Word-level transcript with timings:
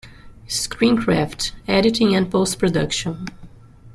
Screencraft: 0.47 1.51
Editing 1.67 2.15
and 2.15 2.31
Post-Production. 2.31 3.27